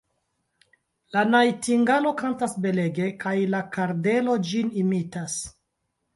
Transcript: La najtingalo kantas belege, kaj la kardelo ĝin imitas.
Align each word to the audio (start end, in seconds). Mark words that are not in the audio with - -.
La 1.15 1.21
najtingalo 1.33 2.13
kantas 2.21 2.57
belege, 2.65 3.11
kaj 3.27 3.35
la 3.57 3.61
kardelo 3.77 4.41
ĝin 4.51 4.75
imitas. 4.87 5.39